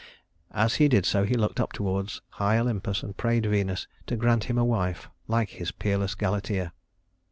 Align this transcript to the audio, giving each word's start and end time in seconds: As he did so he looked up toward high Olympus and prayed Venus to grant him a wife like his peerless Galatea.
As 0.55 0.73
he 0.77 0.87
did 0.87 1.05
so 1.05 1.25
he 1.25 1.35
looked 1.35 1.59
up 1.59 1.73
toward 1.73 2.11
high 2.29 2.57
Olympus 2.57 3.03
and 3.03 3.15
prayed 3.15 3.45
Venus 3.45 3.85
to 4.07 4.15
grant 4.15 4.45
him 4.45 4.57
a 4.57 4.65
wife 4.65 5.11
like 5.27 5.49
his 5.49 5.69
peerless 5.71 6.15
Galatea. 6.15 6.73